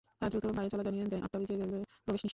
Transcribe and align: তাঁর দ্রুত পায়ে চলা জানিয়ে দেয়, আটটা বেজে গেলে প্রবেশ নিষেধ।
তাঁর 0.19 0.29
দ্রুত 0.33 0.45
পায়ে 0.57 0.69
চলা 0.73 0.83
জানিয়ে 0.87 1.07
দেয়, 1.11 1.21
আটটা 1.25 1.37
বেজে 1.41 1.55
গেলে 1.61 1.77
প্রবেশ 2.05 2.21
নিষেধ। 2.23 2.29